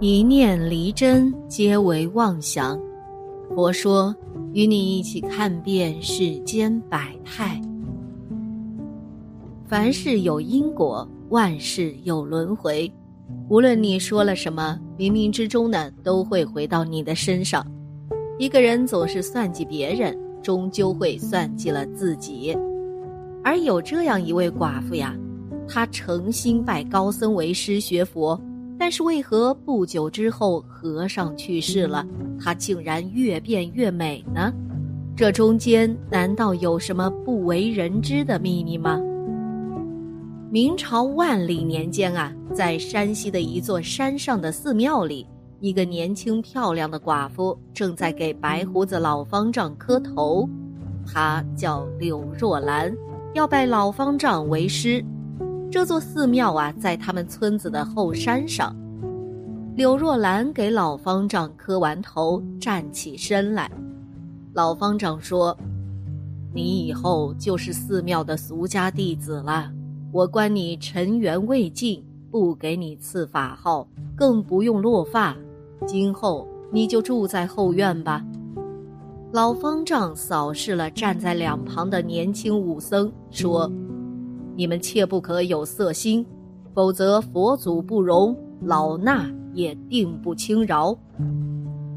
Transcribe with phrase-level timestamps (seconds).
[0.00, 2.80] 一念离真，皆为妄想。
[3.52, 4.14] 佛说，
[4.52, 7.60] 与你一起看遍世间百态。
[9.66, 12.88] 凡事有因果，万事有轮回。
[13.48, 17.66] 无论你说了什么，冥冥之中呢，都会回到你的身上。
[18.38, 22.56] 一个人总是算计别人，终究会算计了自己。
[23.42, 25.12] 而有这样一位寡妇呀，
[25.66, 28.40] 她诚心拜高僧为师学佛。
[28.78, 32.06] 但是为何不久之后和尚去世了，
[32.40, 34.52] 她竟然越变越美呢？
[35.16, 39.00] 这中间难道有什么不为人知的秘密吗？
[40.50, 45.26] 明朝万历年间啊，在山西的一座山上的寺庙里，
[45.60, 50.48] 一个年轻漂亮的寡妇正在给白胡子老方丈磕头，
[51.04, 52.96] 她叫柳若兰，
[53.34, 55.04] 要拜老方丈为师。
[55.70, 58.74] 这座寺庙啊，在他们村子的后山上。
[59.76, 63.70] 柳若兰给老方丈磕完头，站起身来。
[64.54, 65.56] 老方丈说
[66.54, 69.70] ：“你以后就是寺庙的俗家弟子了。
[70.10, 75.36] 我观你尘缘未尽，不给你赐法号，更不用落发。
[75.86, 78.24] 今后你就住在后院吧。”
[79.32, 83.70] 老方丈扫视了站在两旁的年轻武僧，说。
[84.58, 86.26] 你们切不可有色心，
[86.74, 90.98] 否则佛祖不容，老衲也定不轻饶。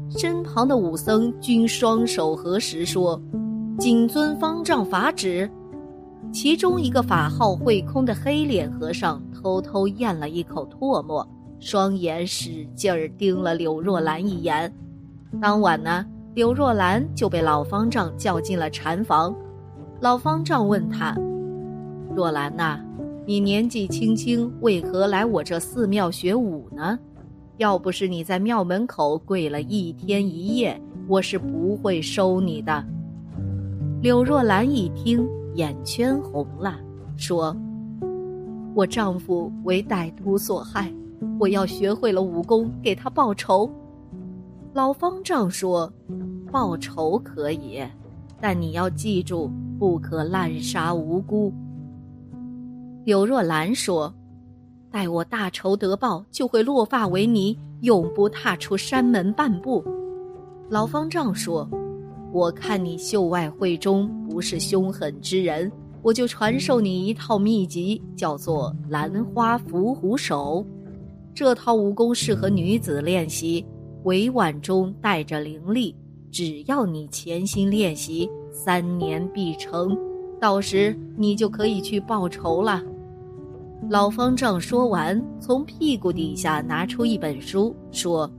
[0.08, 3.20] 身旁的武僧均双手合十说
[3.80, 5.50] ：“谨遵方丈法旨。”
[6.32, 11.28] 其中一个法号慧空的黑脸和尚偷偷咽了一口唾沫，
[11.58, 14.72] 双眼使劲儿盯了柳若兰一眼。
[15.40, 19.34] 当晚呢，柳若兰就被老方丈叫进了禅房。
[19.98, 21.12] 老方丈问他。
[22.14, 22.78] 若兰呐，
[23.26, 26.98] 你年纪轻轻，为何来我这寺庙学武呢？
[27.56, 32.84] 要不是你在庙门口跪了一天一夜，我是不会收你的。
[34.02, 36.74] 柳若兰一听，眼圈红了，
[37.16, 37.56] 说
[38.74, 40.92] ：“我丈夫为歹徒所害，
[41.38, 43.70] 我要学会了武功，给他报仇。”
[44.74, 45.90] 老方丈说
[46.50, 47.82] ：“报仇可以，
[48.40, 51.52] 但你要记住，不可滥杀无辜。”
[53.04, 54.14] 柳若兰说
[54.88, 59.84] ：“待我大仇得报，就会落发为尼，永不踏出山门半步。”
[60.70, 61.68] 老方丈说
[62.32, 65.70] ：“我看你秀外慧中，不是凶狠之人，
[66.00, 70.64] 我就传授你一套秘籍，叫做兰花伏虎手。
[71.34, 73.66] 这套武功适合女子练习，
[74.04, 75.96] 委婉中带着灵力，
[76.30, 79.98] 只要你潜心练习，三年必成。
[80.40, 82.80] 到时你就可以去报仇了。”
[83.88, 88.30] 老方丈说完，从屁股底下拿出一本书，说：“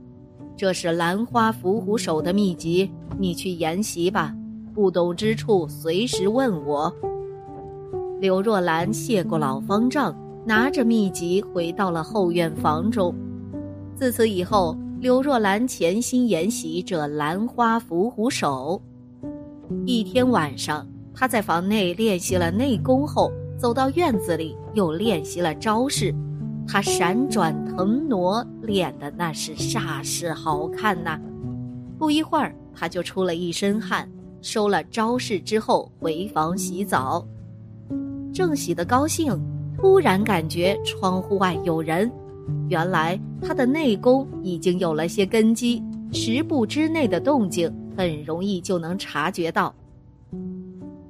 [0.56, 4.34] 这是兰花伏虎手的秘籍，你去研习吧。
[4.74, 6.92] 不懂之处随时问我。”
[8.20, 13.14] 刘若兰谢过老方丈，拿着秘籍回到了后院房中。
[13.94, 18.80] 自此以后，刘若兰潜心研习这兰花伏虎手。
[19.86, 20.84] 一天晚上，
[21.14, 23.30] 她在房内练习了内功后。
[23.64, 26.14] 走到院子里，又练习了招式，
[26.68, 31.18] 他闪转腾挪，练的那是煞是好看呐。
[31.98, 34.06] 不一会儿，他就出了一身汗，
[34.42, 37.26] 收了招式之后回房洗澡。
[38.34, 39.34] 正洗得高兴，
[39.78, 42.12] 突然感觉窗户外有人。
[42.68, 45.82] 原来他的内功已经有了些根基，
[46.12, 49.74] 十步之内的动静很容易就能察觉到。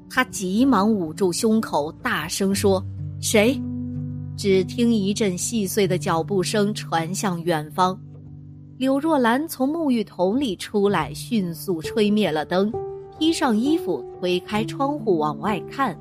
[0.08, 2.84] 他急忙捂住胸口，大声说
[3.20, 3.60] ：“谁？”
[4.36, 7.98] 只听一阵细碎的脚步声传向远方。
[8.76, 12.72] 柳若兰从沐浴桶里出来，迅速吹灭了灯，
[13.18, 15.96] 披上衣服，推开窗户往外看。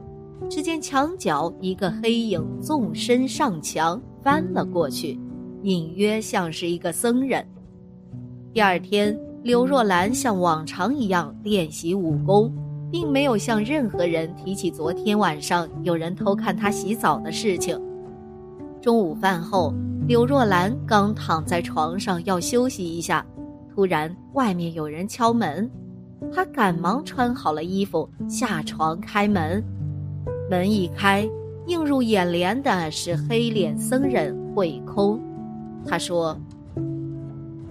[0.50, 5.18] 只见墙角一个黑影纵身上墙，翻了过去，
[5.62, 7.48] 隐约像是一个僧人。
[8.52, 12.52] 第二天，柳若兰像往常一样练习武功。
[12.94, 17.76] 并没有向任何人提起昨天晚上有人偷看他洗澡的事情。
[18.80, 19.74] 中午饭后，
[20.08, 23.26] 刘若兰刚躺在床上要休息一下，
[23.74, 25.68] 突然外面有人敲门，
[26.32, 29.64] 她赶忙穿好了衣服下床开门。
[30.48, 31.28] 门一开，
[31.66, 35.20] 映入眼帘的是黑脸僧人慧空。
[35.84, 36.38] 他说：“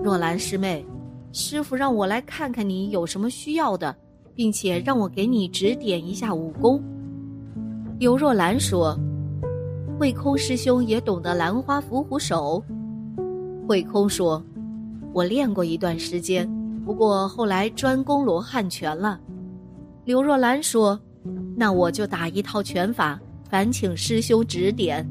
[0.02, 0.84] 若兰师妹，
[1.30, 3.94] 师傅让我来看看你有什么需要的，
[4.34, 6.82] 并且让我给你指点一下武功。”
[7.99, 8.99] 刘若兰说。
[9.99, 12.61] 慧空师兄也懂得兰花伏虎手。
[13.69, 14.43] 慧空说
[15.14, 16.49] ：“我练过一段时间，
[16.84, 19.20] 不过后来专攻罗汉拳了。”
[20.05, 20.99] 刘若兰说
[21.55, 25.08] ：“那我就打一套拳法，烦请师兄指点。”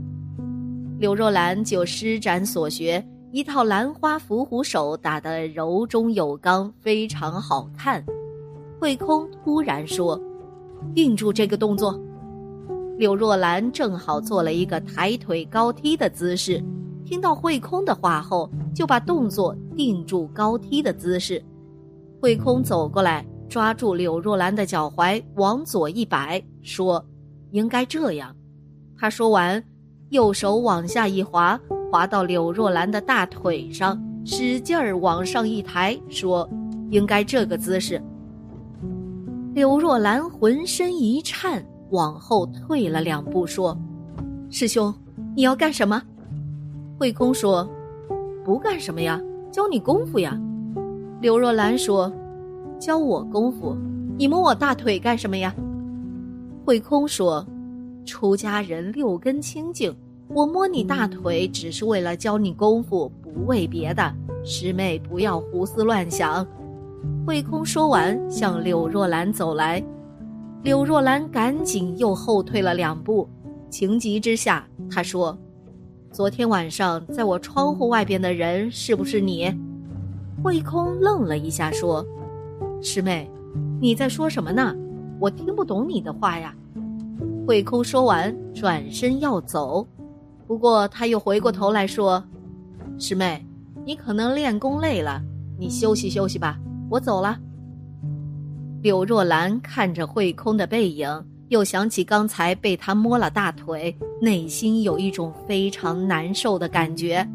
[1.00, 3.02] 刘若兰就施展所学，
[3.32, 8.04] 一套兰花伏虎手打得柔中有刚，非常好看。
[8.82, 10.20] 慧空突然说
[10.96, 12.02] ：“定住这个动作。”
[12.98, 16.60] 柳若兰正好做了一个抬腿高踢的姿势，
[17.06, 21.40] 听到慧空的话后，就把动作定住高踢的姿势。
[22.20, 27.06] 慧空走过来，抓住柳若兰的脚踝，往左一摆，说
[27.54, 28.36] ：“应该这样。”
[28.98, 29.64] 他说完，
[30.10, 31.60] 右手往下一滑，
[31.92, 36.50] 滑到柳若兰的大腿上，使劲儿往上一抬，说
[36.90, 38.02] ：“应该这个姿势。”
[39.54, 41.66] 柳若兰浑身一颤。
[41.92, 43.78] 往后退了两步，说
[44.50, 44.94] ：“师兄，
[45.36, 46.02] 你要干什么？”
[46.98, 47.70] 慧空说
[48.46, 49.22] ：“不干什么呀，
[49.52, 50.40] 教你功夫呀。”
[51.20, 52.10] 刘若兰说
[52.80, 53.76] ：“教我功夫？
[54.18, 55.54] 你摸我大腿干什么呀？”
[56.64, 57.46] 慧空说
[58.08, 59.94] ：“出家人六根清净，
[60.30, 64.16] 我摸你大腿只是为了教你功夫，不为别的。
[64.46, 66.48] 师妹不要胡思乱想。”
[67.26, 69.84] 慧空说完，向柳若兰走来。
[70.64, 73.28] 柳若兰赶紧又后退了两步，
[73.70, 75.38] 情急之下，她说
[76.12, 79.52] ：“昨天晚上在我窗户外边的人是不是你？”
[80.44, 82.06] 慧空愣了一下，说
[82.82, 83.30] ：“师妹，
[83.80, 84.76] 你在说什么呢？
[85.20, 86.56] 我听不懂你的话呀。”
[87.48, 89.88] 慧空说完，转身要走，
[90.48, 92.24] 不过他又回过头来说
[93.00, 93.44] ：“师妹，
[93.84, 95.22] 你可能练功累了，
[95.58, 96.60] 你休息休息吧，
[96.92, 97.40] 我走了。”
[98.84, 101.08] 柳若兰看着慧空的背影，
[101.50, 107.28] 又想起刚才被他摸了大腿，内心有一种非常难受的感觉。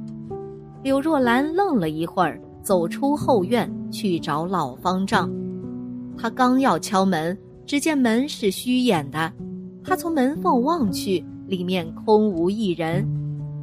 [0.83, 5.31] 柳若兰愣了一会儿，走出后院去找老方丈。
[6.19, 9.33] 他刚要敲门，只见门是虚掩的。
[9.85, 13.07] 他从门缝望去，里面空无一人。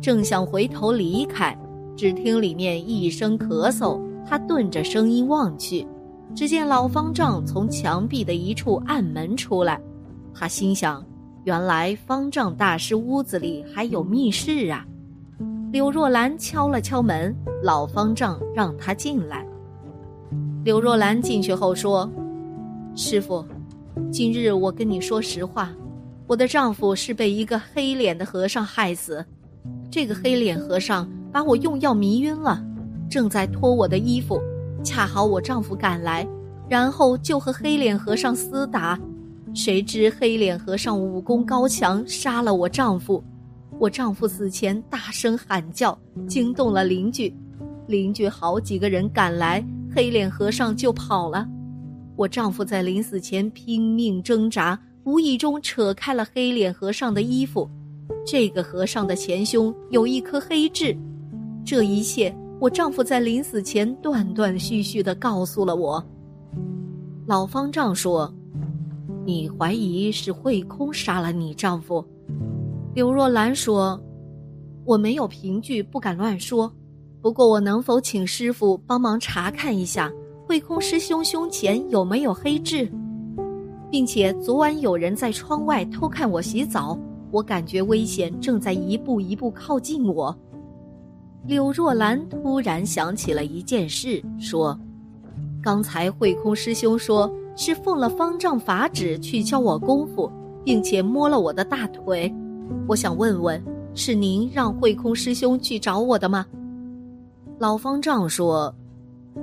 [0.01, 1.57] 正想回头离开，
[1.97, 3.99] 只听里面一声咳嗽。
[4.25, 5.87] 他顿着声音望去。
[6.35, 9.79] 只见老方丈从墙壁的一处暗门出来，
[10.33, 11.05] 他心想：
[11.43, 14.83] 原来方丈大师屋子里还有密室啊！
[15.71, 19.45] 柳若兰敲了敲门，老方丈让他进来。
[20.63, 22.09] 柳若兰进去后说
[22.95, 23.45] ：“师傅，
[24.11, 25.69] 今日我跟你说实话，
[26.25, 29.23] 我的丈夫是被一个黑脸的和尚害死。
[29.91, 32.63] 这个黑脸和尚把我用药迷晕了，
[33.13, 34.41] 正在脱我的衣服。”
[34.83, 36.27] 恰好我丈夫赶来，
[36.67, 38.99] 然后就和黑脸和尚厮打，
[39.53, 43.23] 谁知黑脸和尚武功高强，杀了我丈夫。
[43.79, 47.33] 我丈夫死前大声喊叫，惊动了邻居，
[47.87, 49.63] 邻居好几个人赶来，
[49.95, 51.47] 黑脸和尚就跑了。
[52.17, 57.69] 我丈夫在临死前拼命挣扎，无意中扯开了黑脸和尚的衣服，
[58.25, 60.93] 这个和尚的前胸有一颗黑痣，
[61.63, 62.35] 这一切。
[62.63, 66.01] 我丈夫在临死前断断续续的告诉了我。
[67.25, 68.33] 老方丈说
[69.27, 72.01] ：“你怀疑是慧空杀了你丈夫？”
[72.95, 74.01] 柳若兰说
[74.87, 76.71] ：“我没有凭据，不敢乱说。
[77.21, 80.09] 不过我能否请师傅帮忙查看一下
[80.47, 82.89] 慧空师兄胸前有没有黑痣，
[83.91, 86.97] 并且昨晚有人在窗外偷看我洗澡，
[87.29, 90.33] 我感觉危险正在一步一步靠近我。”
[91.45, 94.79] 柳若兰突然想起了一件事，说
[95.61, 100.31] ：“刚才慧空师兄说是奉了方丈法旨去教我功夫，
[100.63, 102.33] 并且摸了我的大腿。
[102.87, 103.61] 我想问问，
[103.93, 106.45] 是您让慧空师兄去找我的吗？”
[107.59, 108.73] 老方丈说：“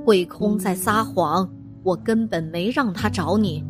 [0.02, 1.46] 慧空在撒谎，
[1.82, 3.62] 我根本没让他找你。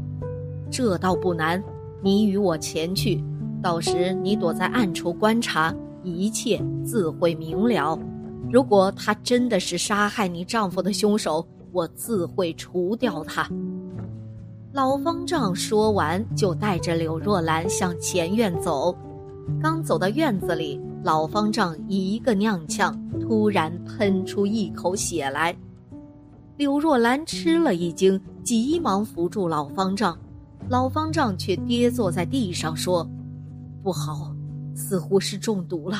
[0.71, 1.61] 这倒不难，
[2.01, 3.21] 你与我前去，
[3.61, 7.99] 到时你躲在暗处观察，一切自会明了。”
[8.53, 13.49] 如果他真的是杀害你丈夫的凶手，我自会除掉他。
[14.73, 18.95] 老方丈说完，就带着柳若兰向前院走。
[19.63, 25.57] 刚走到院子里，老方丈一个踉跄，突然喷出一口血来。
[26.57, 30.19] 柳若兰吃了一惊，急忙扶住老方丈，
[30.69, 33.09] 老方丈却跌坐在地上说
[33.83, 34.35] ：“不好，
[34.75, 35.99] 似乎是中毒了，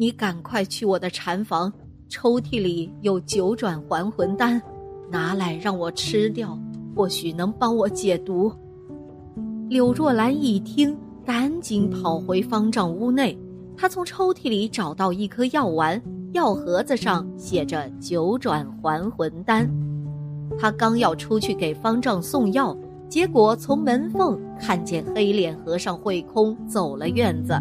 [0.00, 1.72] 你赶快去我的禅房，
[2.08, 4.62] 抽屉里有九转还魂丹，
[5.10, 6.56] 拿来让我吃掉，
[6.94, 8.52] 或许能帮我解毒。”
[9.68, 13.36] 柳若兰一听，赶紧跑回方丈屋内。
[13.76, 16.00] 她从抽屉里找到一颗药丸，
[16.32, 19.68] 药盒子上写着“九转还魂丹”。
[20.60, 22.76] 他刚要出去给方丈送药，
[23.08, 27.52] 结果从门缝看见黑脸和尚慧空走了院子。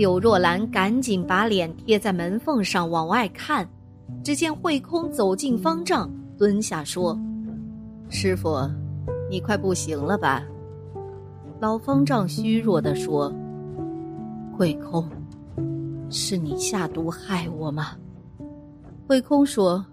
[0.00, 3.68] 柳若兰赶紧把脸贴在门缝上往外看，
[4.24, 7.14] 只见慧空走进方丈，蹲下说
[8.08, 8.66] ：“师傅，
[9.30, 10.42] 你快不行了吧？”
[11.60, 13.30] 老方丈虚弱地说
[14.56, 15.06] ：“慧空，
[16.08, 17.88] 是你下毒害我吗？”
[19.06, 19.84] 慧空说。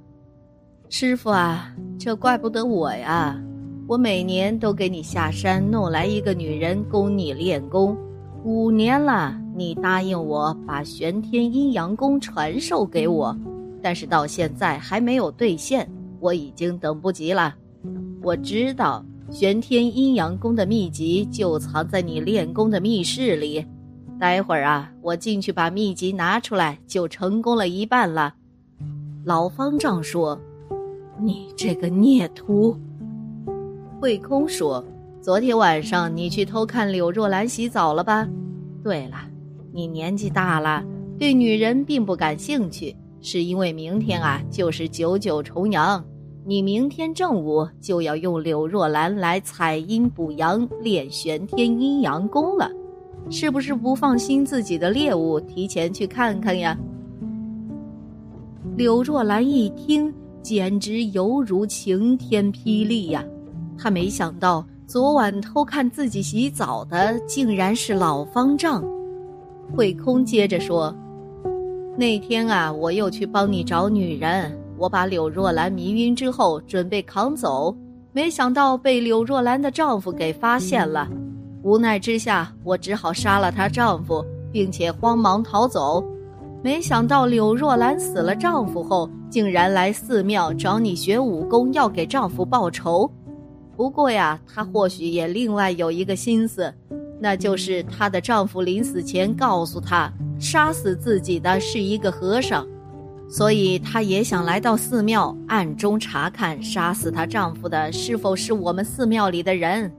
[0.88, 3.38] 师傅啊，这怪不得我呀！
[3.90, 7.98] 我每年都给你下山弄来一个女人供你练功，
[8.46, 13.36] 五年了，你答应我把玄天阴阳功传授给我，
[13.82, 17.56] 但是到现在还没有兑现，我已经等不及了。
[18.22, 23.66] 我知道玄天阴阳功的秘籍就藏在你练功的密室里，
[24.20, 28.36] 待会儿啊，我进去把秘籍拿出来，就成功了一半了。
[29.26, 30.40] 老方丈说。
[31.20, 32.78] 你这个孽徒！
[34.00, 34.86] 慧空说
[35.20, 38.28] ：“昨天晚上你去偷看柳若兰洗澡了吧？
[38.84, 39.18] 对了，
[39.78, 40.84] 你年纪大了，
[41.20, 46.04] 对女人并不感兴趣，是因为明天啊就是九九重阳，
[46.44, 52.68] 你明天正午就要用柳若兰来采阴补阳，练玄天阴阳功了，
[53.30, 56.76] 是不是不放心自己的猎物，提前去看看呀？”
[58.76, 60.12] 柳若兰一听。
[60.44, 63.22] 简直犹如晴天霹雳呀！
[63.78, 68.82] 他没想到昨晚偷看自己洗澡的竟然是老方丈。
[69.76, 70.96] 慧空接着说
[71.98, 77.76] ：“那天啊，我又去帮你找女人，我把柳若兰迷晕之后，准备扛走，
[78.14, 81.08] 没想到被柳若兰的丈夫给发现了。
[81.64, 86.04] 无奈之下，我只好杀了她丈夫，并且慌忙逃走。”
[86.64, 93.10] 没想到柳若兰死了丈夫后，竟然来寺庙找你学武功，要给丈夫报仇。
[93.76, 96.74] 不过呀，她或许也另外有一个心思，
[97.20, 102.68] 那就是她的丈夫临死前告诉她，杀死自己的是一个和尚，
[103.30, 109.92] 所以她也想来到寺庙暗中查看杀死她丈夫的是否是我们寺庙里的人。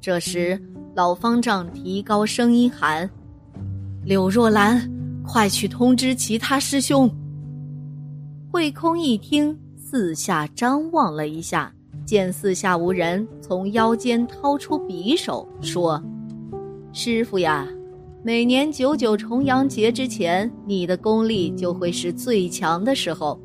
[0.00, 0.60] 这时，
[0.94, 3.08] 老方丈提高声音喊
[4.04, 4.88] ：“柳若兰。”
[5.24, 7.08] 快去通知其他师兄。
[8.50, 11.72] 慧空一听，四下张望了一下，
[12.04, 16.02] 见四下无人，从腰间掏出匕首，说
[16.94, 17.66] ：“师傅呀，
[18.22, 23.40] 每年九九重阳节之前，你的功力就会是最强的时候，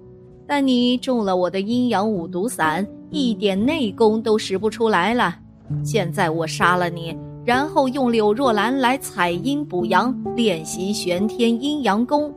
[0.46, 5.34] 但你中了我的阴阳五毒散，一点内功都使不出来了。
[5.82, 12.30] 现在我杀了你。”然后用柳若兰来采阴补阳，练习玄天阴阳功。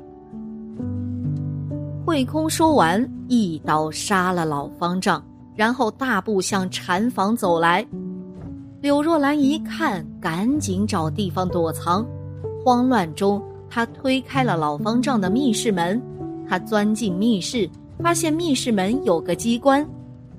[2.06, 5.20] 慧空说完，一刀杀了老方丈，
[5.56, 7.84] 然后大步向禅房走来。
[8.80, 12.06] 柳若兰一看，赶紧找地方躲藏。
[12.64, 16.00] 慌乱中，她推开了老方丈的密室门。
[16.48, 17.68] 她钻进密室，
[17.98, 19.86] 发现密室门有个机关，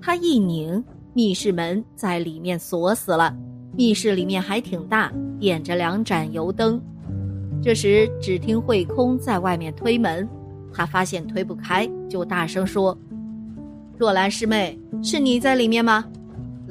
[0.02, 0.84] 他一拧，
[1.14, 3.36] 密室门在里面锁死了。
[3.78, 6.82] 密室里面还挺大，点着两盏油灯。
[7.62, 10.28] 这时，只听慧空在外面推门，
[10.74, 12.98] 他发现推不开，就大声说
[14.00, 16.04] ：“若兰师妹，是你在里面吗？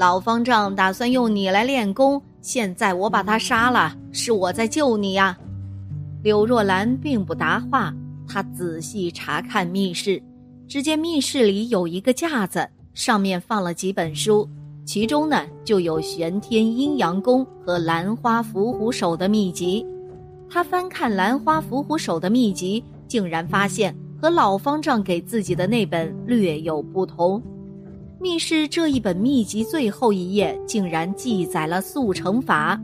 [0.00, 5.38] 老方丈打算用你来练功，现在我把他杀了，是我在救你呀。”
[6.24, 7.94] 柳若兰并不答话，
[8.26, 10.18] 她仔细查看密室，
[10.66, 14.48] 只见密室里有一个架子，上面放了几本书。
[14.86, 19.84] 其中呢，就有玄天阴阳功和兰花伏虎手的秘籍。
[20.48, 27.42] 他翻看兰花伏虎手的秘籍，竟然发现和老方丈给自己的那本略有不同。
[28.22, 32.78] 密室这一本秘籍最后一页竟然记载了速成法，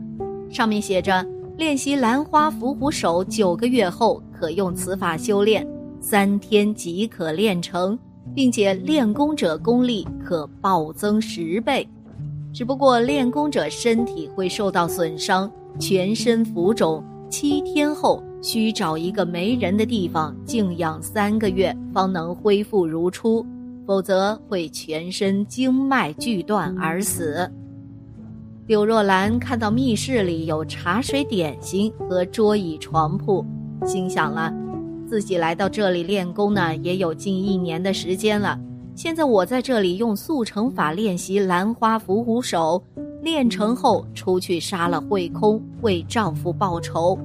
[0.49, 1.23] 上面写着：
[1.57, 5.65] 练习兰花伏虎手九个月后，可用此法修炼，
[6.01, 7.97] 三天即可练成，
[8.33, 11.87] 并且练功者功力可暴增十倍。
[12.51, 23.45] 只不过练功者身体会受到损伤，全身浮肿，七天后需找一个没人的地方静养三个月，方能恢复如初，
[23.87, 27.49] 否则会全身经脉俱断而死。
[28.67, 33.45] 柳若兰看到密室里有茶水、点心和桌椅床铺，
[33.85, 34.53] 心想了：
[35.07, 38.59] 自己来到这里练功呢，也有近一年的时间了。
[38.93, 42.83] 现在我在这里用速成法练习兰花伏虎手，
[43.21, 47.17] 练成后出去杀了慧空，为丈夫报仇。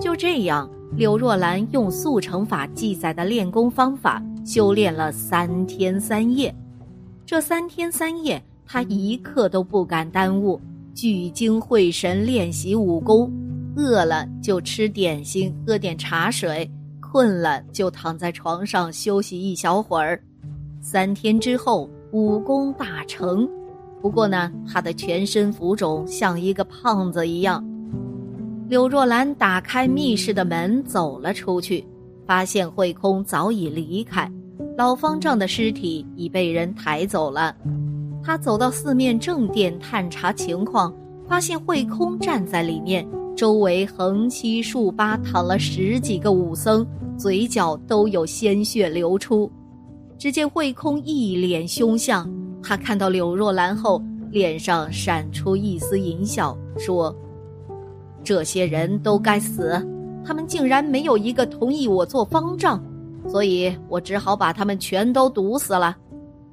[0.00, 6.54] 就这样，柳若兰用速成法记载的练功方法修炼了三天三夜。
[7.26, 8.42] 这三天三夜。
[8.68, 10.60] 他一刻都不敢耽误，
[10.92, 13.32] 聚精会神练习武功。
[13.76, 16.68] 饿了就吃点心，喝点茶水；
[17.00, 20.20] 困了就躺在床上休息一小会儿。
[20.80, 23.48] 三天之后，武功大成。
[24.02, 27.64] 不过呢，他的全身浮肿，像一个胖子一样。
[28.68, 31.86] 柳若兰打开密室的门，走了出去，
[32.26, 34.28] 发现慧空早已离开，
[34.76, 37.54] 老方丈的尸体已被人抬走了。
[38.22, 40.92] 他走到四面正殿探查情况，
[41.26, 49.50] 发现慧空站在里面，周围横七竖八躺了十几个武僧，嘴角都有鲜血流出。
[50.18, 52.30] 只见慧空一脸凶相，
[52.62, 57.14] 他看到柳若兰后，脸上闪出一丝淫笑，说
[58.24, 59.80] ：“这些人都该死，
[60.24, 62.82] 他们竟然没有一个同意我做方丈，
[63.28, 65.96] 所以我只好把他们全都毒死了。”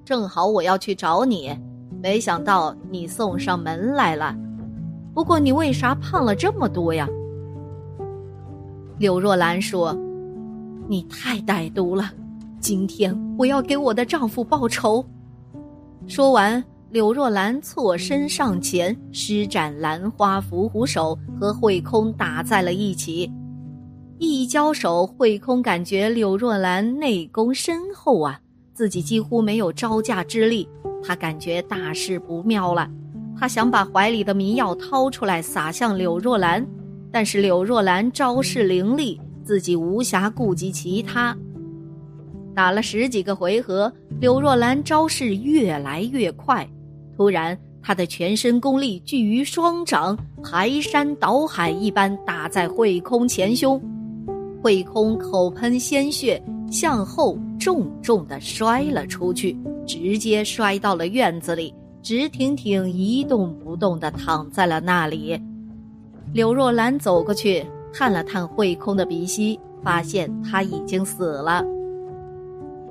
[0.05, 1.57] 正好我要去找你，
[2.01, 4.35] 没想到你送上门来了。
[5.13, 7.07] 不过你为啥胖了这么多呀？
[8.97, 9.95] 柳若兰说
[10.89, 12.11] ：“你太歹毒了，
[12.59, 15.05] 今天我要给我的丈夫报仇。”
[16.05, 23.31] 说完，柳若兰错身上前，施展兰花伏虎手，和慧空打在了一起。
[24.23, 28.39] 一交手，慧空感觉柳若兰内功深厚啊。
[28.73, 30.67] 自己几乎没有招架之力，
[31.03, 32.89] 他感觉大事不妙了。
[33.37, 36.65] 他想把怀里的迷药掏出来撒向柳若兰，
[37.11, 41.37] 但是柳若兰招式凌厉，自己无暇顾及其他。
[42.55, 46.67] 打了十几个回合，柳若兰招式越来越快。
[47.15, 53.81] 突然，她的全身功力聚于双掌，排山倒海一般打在慧空前胸。
[54.63, 56.41] 慧空口喷鲜血。
[56.71, 61.71] 向后重重的摔了出去，直接摔到了院子里，
[62.01, 65.39] 直挺挺一动不动的躺在了那里。
[66.33, 71.63] 柳若兰走过去探了探慧空的鼻息，发现他已经死了。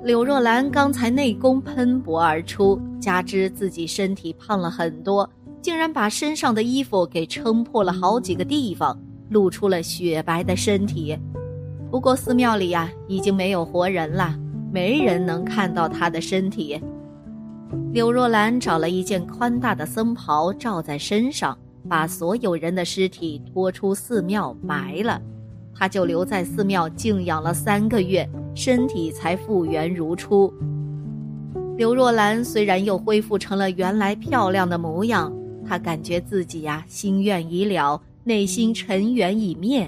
[0.01, 5.29] 柳若兰刚才内功喷薄而出，加之自己身体胖了很多，
[5.61, 8.97] 竟然把身上的衣服给撑破了好几个地方，
[9.29, 11.19] 露出了雪白的身体。
[11.93, 14.35] 不过寺庙里呀，已经没有活人了，
[14.71, 16.81] 没人能看到他的身体。
[17.91, 21.55] 柳若兰找了一件宽大的僧袍罩在身上，
[21.87, 25.21] 把所有人的尸体拖出寺庙埋了。
[25.71, 30.51] 他就留在寺庙静养了三个月，身体才复原如初。
[31.77, 35.31] 柳若兰虽然又恢复成了原来漂亮的模样，
[35.63, 39.87] 她感觉自己呀心愿已了，内心尘缘已灭。